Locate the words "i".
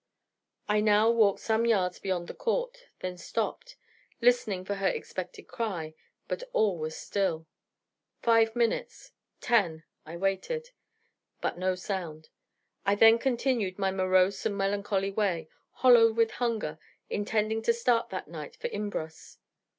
0.67-0.79, 10.03-10.17, 12.83-12.95